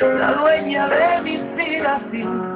[0.00, 2.50] La dueña de mi inspiración.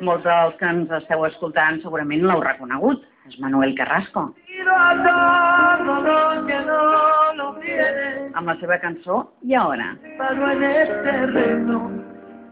[0.00, 3.04] Molts dels que ens esteu escoltant segurament l'heu reconegut.
[3.26, 4.28] És Manuel Carrasco.
[8.36, 9.88] Amb la seva cançó I ara.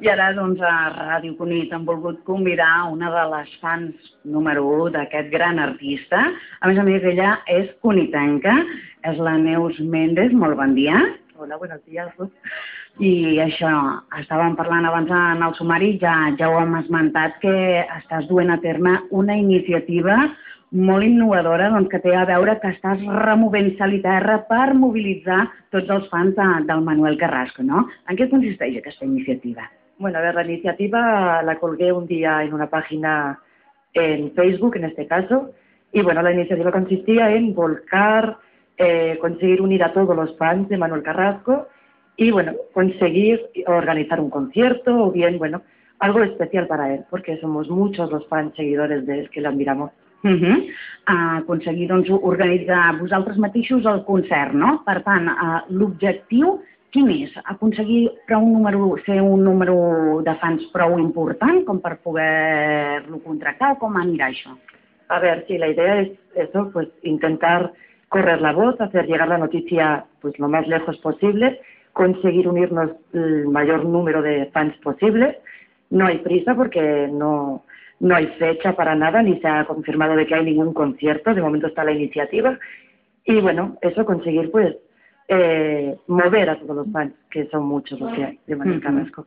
[0.05, 3.95] I ara, doncs, a Ràdio Cunit hem volgut convidar una de les fans
[4.25, 6.21] número 1 d'aquest gran artista.
[6.61, 8.57] A més a més, ella és cunitenca,
[9.07, 10.35] és la Neus Méndez.
[10.35, 10.99] Molt bon dia.
[11.37, 12.15] Hola, buenos días.
[13.03, 13.69] I això,
[14.21, 17.55] estàvem parlant abans en el sumari, ja, ja ho hem esmentat, que
[17.97, 20.15] estàs duent a terme una iniciativa
[20.71, 25.41] molt innovadora doncs, que té a veure que estàs removent sal i terra per mobilitzar
[25.75, 27.83] tots els fans de, del Manuel Carrasco, no?
[28.07, 29.67] En què consisteix aquesta iniciativa?
[29.99, 33.41] Bueno, a ver, la iniciativa la colgué un día en una página
[33.95, 35.51] en Facebook, en este caso,
[35.93, 38.37] y bueno, la iniciativa consistía en volcar,
[38.79, 41.69] eh, conseguir unir a todos los fans de Manuel Carrasco
[42.17, 45.63] y bueno, conseguir organizar un concierto o bien, bueno,
[45.99, 49.91] algo especial para él, porque somos muchos los fans seguidores de él que l'admiramos.
[50.23, 50.59] Uh -huh.
[51.09, 54.83] uh, aconseguir doncs, organitzar vosaltres mateixos el concert, no?
[54.87, 56.63] Per tant, uh, l'objectiu
[56.95, 57.33] quin és?
[57.45, 63.73] Aconseguir prou un número, ser un número de fans prou important com per poder-lo contractar
[63.73, 64.55] o com anirà això?
[65.09, 67.73] A ver, sí, la idea es eso, pues intentar
[68.15, 71.61] correr la voz, hacer llegar la noticia pues lo más lejos posible,
[71.93, 75.41] conseguir unirnos el mayor número de fans posible.
[75.91, 77.65] No hay prisa porque no,
[77.99, 81.43] no hay fecha para nada, ni se ha confirmado de que hay ningún concierto, de
[81.43, 82.57] momento está la iniciativa.
[83.25, 84.77] Y bueno, eso conseguir pues
[85.27, 88.81] eh, mover a todos los fans, que son muchos los que hay de Manuel.
[88.81, 89.27] Carrasco.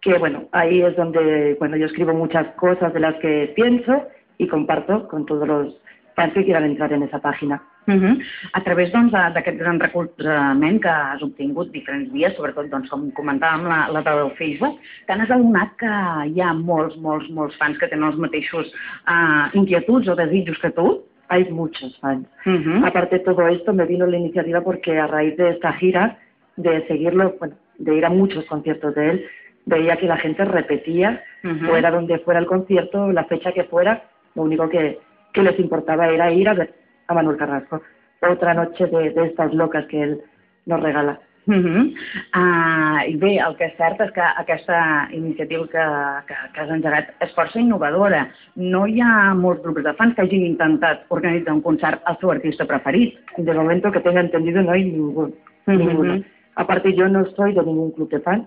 [0.00, 4.06] que bueno, ahí es donde bueno, yo escribo muchas cosas de las que pienso
[4.36, 5.74] y comparto con todos los
[6.14, 7.62] fans que quieran entrar en esa página.
[7.86, 8.22] Uh -huh.
[8.52, 13.64] A través doncs, d'aquest gran recolzament que has obtingut diferents vies, sobretot doncs, com comentàvem
[13.64, 15.86] la, la del Facebook, te n'has adonat que
[16.34, 18.66] hi ha molts, molts, molts fans que tenen els mateixos
[19.08, 21.02] uh, inquietuds o desitjos que tu?
[21.28, 22.26] Hay muchos fans.
[22.46, 22.86] Uh -huh.
[22.86, 26.18] Aparte de todo esto, me vino la iniciativa porque a raíz de esta gira,
[26.56, 29.26] de seguirlo, bueno, de ir a muchos conciertos de él,
[29.66, 31.22] veía que la gente repetía,
[31.66, 34.02] fuera donde fuera el concierto, la fecha que fuera,
[34.34, 34.98] lo único que,
[35.32, 36.72] que les importaba era ir a ver
[37.06, 37.82] a Manuel Carrasco.
[38.22, 40.20] Otra noche de, de estas locas que él
[40.66, 41.20] nos regala.
[41.48, 41.94] Uh -huh.
[42.36, 45.84] uh, I bé, el que és cert és que aquesta iniciativa que,
[46.28, 48.28] que, que has engegat és força innovadora.
[48.54, 52.30] No hi ha molts grups de fans que hagin intentat organitzar un concert al seu
[52.30, 53.16] artista preferit.
[53.38, 55.34] De momento que tenga entendido no hay ningún,
[55.66, 55.78] Ujú.
[55.78, 56.22] ninguno.
[56.54, 58.46] Aparte yo no soy de ningún club de fans,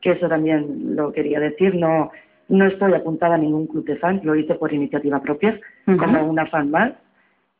[0.00, 2.12] que eso también lo quería decir, no,
[2.48, 5.96] no estoy apuntada a ningún club de fans, lo hice por iniciativa propia, Ujú.
[5.96, 6.92] como una fan más.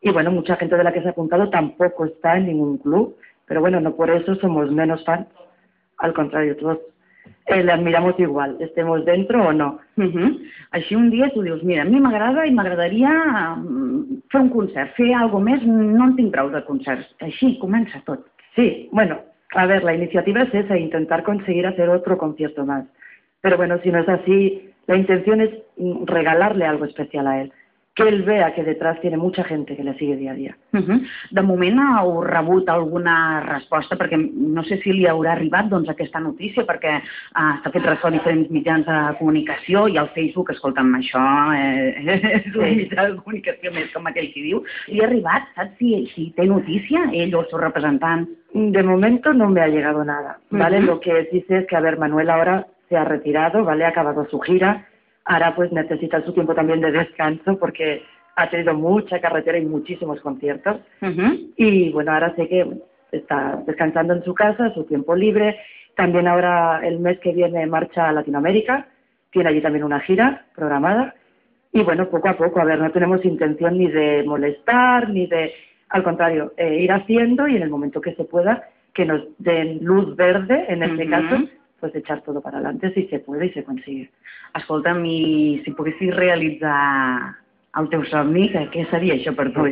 [0.03, 3.17] Y bueno, mucha gente de la que se ha apuntado tampoco está en ningún club,
[3.51, 5.27] pero bueno, no por eso somos menos fans.
[5.99, 6.79] Al contrario, todos
[7.47, 9.81] eh, le admiramos igual, estemos dentro o no.
[9.97, 10.39] Uh -huh.
[10.71, 13.11] Així un dia tu dius, mira, a mi m'agrada i m'agradaria
[13.57, 17.09] mm, fer un concert, fer alguna més, no en tinc prou de concerts.
[17.19, 18.21] Així comença tot.
[18.55, 19.19] Sí, bueno,
[19.57, 22.85] a ver, la iniciativa es esa, intentar conseguir hacer otro concierto más.
[23.41, 27.53] Pero bueno, si no es así, la intención es mm, regalarle algo especial a él.
[28.03, 30.57] Que él vea que detrás tiene mucha gente que le sigue día a día.
[30.73, 31.07] Uh -huh.
[31.31, 36.21] De moment heu rebut alguna resposta, perquè no sé si li haurà arribat doncs, aquesta
[36.21, 40.95] notícia, perquè uh, s'ha fet ressò a diferents mitjans de comunicació i al Facebook, escolta'm,
[40.95, 41.23] això
[41.55, 41.95] eh,
[42.47, 44.65] és un mitjà de comunicació més com aquell qui diu.
[44.89, 48.29] Li ha arribat, saps si, si té notícia, ell o el seu representant?
[48.53, 50.79] De momento no me ha llegado nada, ¿vale?
[50.79, 50.87] Ujú.
[50.87, 53.85] Lo que sé es que, a ver, Manuel ahora se ha retirado, ¿vale?
[53.85, 54.87] Ha acabado su gira,
[55.31, 58.03] ahora pues necesita su tiempo también de descanso porque
[58.35, 60.79] ha tenido mucha carretera y muchísimos conciertos.
[61.57, 62.67] Y bueno, ahora sé que
[63.13, 65.57] está descansando en su casa, su tiempo libre.
[65.95, 68.89] También ahora el mes que viene marcha a Latinoamérica,
[69.31, 71.15] tiene allí también una gira programada.
[71.73, 75.53] Y bueno, poco a poco, a ver, no tenemos intención ni de molestar, ni de,
[75.91, 79.79] al contrario, eh, ir haciendo y en el momento que se pueda, que nos den
[79.85, 81.37] luz verde, en este caso,
[81.81, 84.11] pues echar todo para adelante si se puede y se consigue.
[84.55, 87.37] Escolta'm, i si poguessis realitzar
[87.79, 89.67] el teu somni, què, què seria això per tu?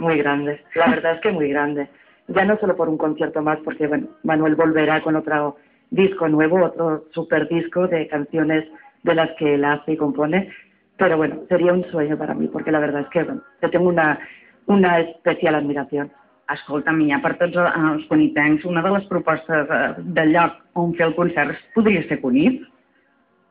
[0.00, 0.58] Muy grande.
[0.74, 1.88] La verdad es que muy grande.
[2.28, 5.56] Ya no solo por un concierto más, porque bueno, Manuel volverá con otro
[5.90, 8.64] disco nuevo, otro super disco de canciones
[9.02, 10.50] de las que él hace y compone.
[10.96, 13.88] Pero bueno, sería un sueño para mí, porque la verdad es que bueno, yo tengo
[13.88, 14.18] una,
[14.66, 16.10] una especial admiración.
[16.52, 19.82] Escolta'm, ja per tots eh, els conitencs, una de les propostes eh,
[20.16, 22.62] de lloc on fer el concert podria ser Cunit?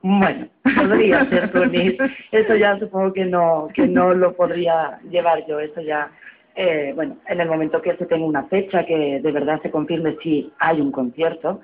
[0.04, 2.02] Bueno, podría ser Cunit.
[2.32, 5.60] Eso ya supongo que no, que no lo podría llevar yo.
[5.60, 6.12] Eso ya,
[6.56, 10.18] eh, bueno, en el momento que se tenga una fecha, que de verdad se confirme
[10.22, 11.62] si hay un concierto,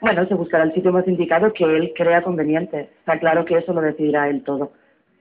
[0.00, 2.88] bueno, se buscará el sitio más indicado que él crea conveniente.
[3.00, 4.72] Está claro que eso lo decidirá él todo.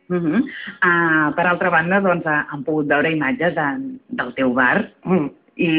[0.09, 0.44] Mhm.
[0.81, 3.68] Ah, per altra banda, doncs, eh, han pogut veure imatges de,
[4.09, 5.30] del teu bar Mm.
[5.57, 5.69] i,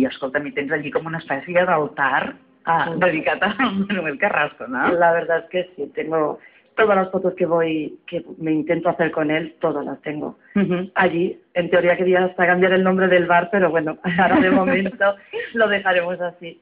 [0.00, 2.34] i escolta'm, hi tens allí com una espècie d'altar
[2.68, 2.90] Ah.
[2.98, 3.54] dedicat a
[3.88, 4.88] Manuel Carrasco, no?
[4.92, 6.40] La verdad es que sí, tengo
[6.74, 10.36] todas las fotos que voy, que me intento hacer con él, todas las tengo.
[10.94, 15.14] Allí, en teoría quería hasta cambiar el nombre del bar, pero bueno, ahora de momento
[15.54, 16.60] lo dejaremos así.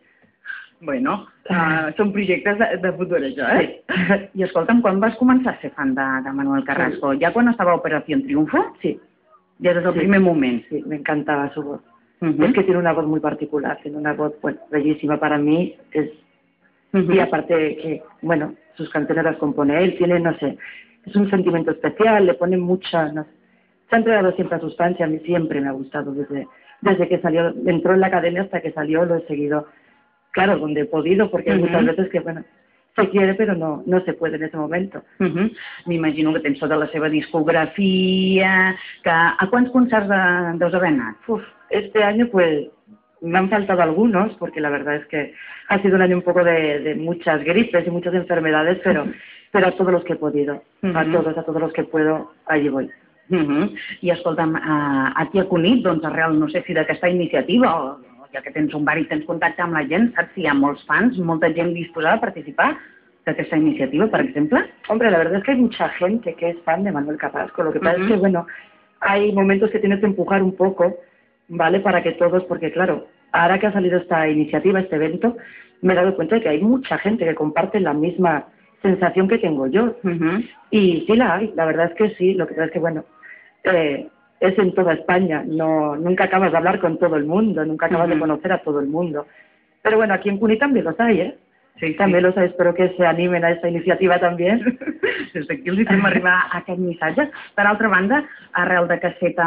[0.85, 1.15] Bueno,
[1.49, 3.67] uh, són projectes de, de futur, això, eh?
[3.89, 4.19] Sí.
[4.41, 7.15] I escolta'm, quan vas començar a ser fan de, de Manuel Carrasco?
[7.21, 8.65] Ja quan estava a Operació Triunfo?
[8.83, 8.99] Sí,
[9.63, 9.99] Ja des del Sí.
[10.01, 10.63] primer moment.
[10.69, 11.81] sí, me encantaba su voz.
[12.21, 12.43] Mhm.
[12.45, 16.11] Es que tiene una voz muy particular, tiene una voz, bueno, bellísima para mí, es
[16.93, 17.13] Mhm.
[17.13, 20.57] Y aparte que, bueno, sus canciones las compone él, tiene, no sé,
[21.05, 23.31] es un sentimiento especial, le pone mucha, no sé,
[23.91, 26.47] se ha entregado siempre a sus fans y a mí siempre me ha gustado desde,
[26.83, 29.67] desde que salió, entró en la academia hasta que salió, lo he seguido,
[30.35, 32.45] claro, donde he podido, porque hay muchas veces que, bueno,
[32.97, 35.03] se quiere pero no, no se puede en ese momento.
[35.19, 35.51] Mhm.
[35.87, 41.17] M'imagino que tens tota la seva discografia, que a quants concerts de, deus haver anat?
[41.29, 42.69] Uf, este año pues
[43.21, 45.35] me han faltado algunos, porque la verdad es que
[45.69, 49.07] ha sido un año un poco de, de muchas gripes y muchas enfermedades, pero,
[49.51, 52.69] pero a todos los que he podido, a todos, a todos los que puedo, allí
[52.69, 52.91] voy.
[53.29, 53.75] Mhm.
[54.03, 57.99] I escolta'm, a, a Cunit, doncs arrel, no sé si d'aquesta iniciativa o
[58.35, 60.57] ja que tens un bar i tens contacte amb la gent, saps si hi ha
[60.59, 62.75] molts fans, molta gent disposada a participar
[63.25, 64.61] d'aquesta iniciativa, per exemple?
[64.89, 67.63] Hombre, la verdad es que hay mucha gente que es fan de Manuel Carrasco.
[67.63, 68.05] Lo que pasa Ujú.
[68.05, 68.47] es que, bueno,
[69.01, 70.99] hay momentos que tienes que empujar un poco,
[71.49, 71.81] ¿vale?
[71.81, 75.37] Para que todos, porque claro, ahora que ha salido esta iniciativa, este evento,
[75.81, 78.47] me he dado cuenta de que hay mucha gente que comparte la misma
[78.83, 79.97] sensación que tengo yo.
[80.03, 80.45] Mhm.
[80.71, 82.35] Y sí la hay, la verdad es que sí.
[82.35, 83.05] Lo que pasa es que, bueno,
[83.65, 84.09] eh,
[84.49, 85.43] es en toda España.
[85.47, 88.15] No, nunca acabas de hablar con todo el mundo, nunca acabas Ujú.
[88.15, 89.27] de conocer a todo el mundo.
[89.83, 91.39] Pero bueno, aquí en Cuni también los hay, ¿eh?
[91.81, 91.95] Sí, sí.
[91.99, 94.47] També los hay, espero que se animen a esta iniciativa també.
[95.35, 97.25] Des d'aquí els hi fem arribar aquest missatge.
[97.57, 98.21] Per altra banda,
[98.53, 99.45] arrel d'aquesta,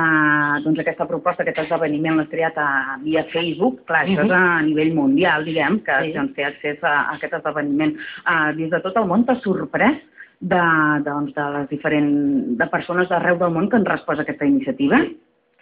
[0.66, 4.26] doncs, aquesta proposta, aquest esdeveniment l'has creat a, via Facebook, clar, això Mhm.
[4.26, 6.12] és a nivell mundial, diguem, que Sí.
[6.12, 7.96] doncs, té accés a, a aquest esdeveniment.
[8.28, 9.96] Uh, des de tot el món t'ha sorprès
[10.40, 10.64] de,
[11.06, 15.00] doncs, de les diferents de persones d'arreu del món que han respost aquesta iniciativa?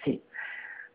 [0.03, 0.19] Sí.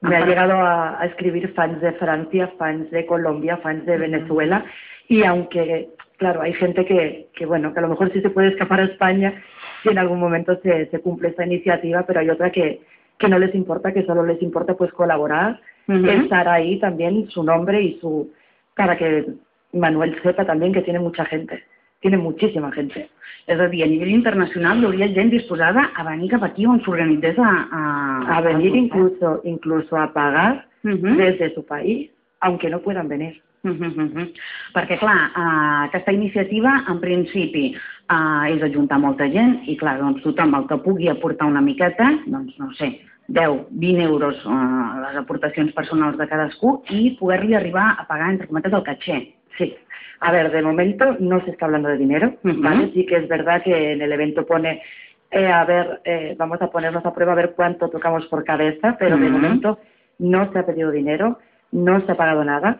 [0.02, 4.64] Me ha llegado a, a escribir fans de Francia, fans de Colombia, fans de Venezuela
[5.08, 8.48] y aunque, claro, hay gente que, que, bueno, que a lo mejor sí se puede
[8.48, 9.34] escapar a España
[9.82, 12.80] si en algún momento se, se cumple esta iniciativa, pero hay otra que,
[13.18, 17.82] que no les importa, que solo les importa pues colaborar, estar ahí también su nombre
[17.82, 18.32] y su,
[18.76, 19.26] para que
[19.72, 21.64] Manuel sepa también que tiene mucha gente,
[22.00, 23.08] tiene muchísima gente.
[23.46, 26.80] És a dir, a nivell internacional hi hauria gent disposada a venir cap aquí on
[26.84, 28.84] s'organitzés a, a, A venir concert.
[28.84, 31.16] incluso, incluso a pagar Mhm.
[31.16, 33.40] desde su país, aunque no puedan venir.
[33.62, 34.32] Mhm, mhm.
[34.72, 40.22] Perquè, clar, eh, aquesta iniciativa, en principi, eh, és ajuntar molta gent i, clar, doncs
[40.22, 45.16] tothom el que pugui aportar una miqueta, doncs, no sé, 10, 20 euros eh, les
[45.16, 49.34] aportacions personals de cadascú i poder-li arribar a pagar, entre cometes, el caché.
[49.58, 49.74] Sí.
[50.20, 52.34] A ver, de momento no se está hablando de dinero.
[52.42, 52.90] ¿vale?
[52.92, 54.82] Sí que es verdad que en el evento pone,
[55.30, 58.96] eh, a ver, eh, vamos a ponernos a prueba a ver cuánto tocamos por cabeza,
[58.98, 59.78] pero de momento
[60.18, 61.38] no se ha pedido dinero,
[61.72, 62.78] no se ha pagado nada.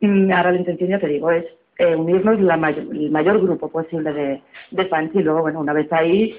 [0.00, 1.44] Mm, Ahora la intención, ya te digo, es
[1.78, 5.72] eh, unirnos la mayor, el mayor grupo posible de, de fans y luego, bueno, una
[5.74, 6.34] vez ahí,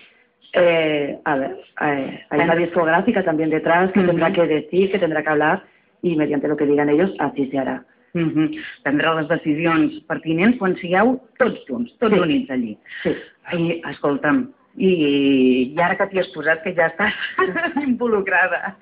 [0.53, 5.21] eh, a ver, eh, hay una discográfica también detrás que tendrá que decir, que tendrá
[5.21, 5.63] que hablar
[6.01, 7.83] y mediante lo que digan ellos, así se hará.
[8.25, 8.51] Mhm.
[8.83, 12.19] Prendrà les decisions pertinents quan sigueu tots junts, tots Sí.
[12.19, 12.77] units allí.
[13.03, 13.13] Sí.
[13.53, 14.91] I, escolta'm, i,
[15.73, 17.13] i ara que t'hi has posat, que ja estàs
[17.87, 18.75] involucrada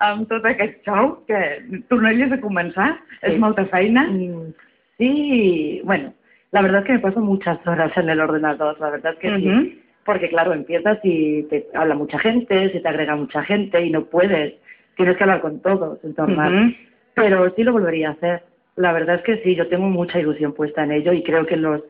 [0.00, 1.40] amb tot aquest show, que
[1.88, 2.92] tornaries a començar?
[3.20, 3.32] Sí.
[3.32, 4.06] És molta feina?
[4.10, 4.52] Mm,
[4.98, 6.12] Sí, bueno,
[6.52, 9.28] la verdad es que me paso muchas horas en el ordenador, la verdad es que
[9.30, 9.40] Ujú.
[9.62, 9.78] sí.
[10.04, 14.04] Porque claro, empiezas y te habla mucha gente, se te agrega mucha gente y no
[14.04, 14.54] puedes.
[14.96, 16.54] Tienes que hablar con todos, es normal.
[16.54, 16.74] Ujú.
[17.14, 18.42] Pero sí lo volvería a hacer.
[18.76, 21.56] La verdad es que sí, yo tengo mucha ilusión puesta en ello y creo que
[21.56, 21.82] los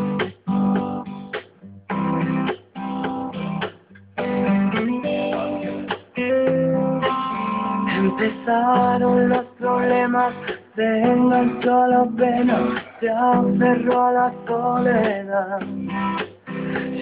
[8.05, 10.35] Empezaron los problemas,
[10.77, 15.61] se enganchó la pena, se aferró a la soledad.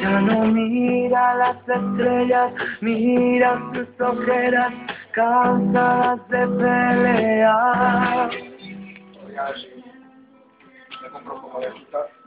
[0.01, 4.73] Ya no mira las estrellas, mira sus ojeras,
[5.11, 8.31] cansadas de pelear.
[8.31, 9.39] de
[11.67, 12.22] azúcar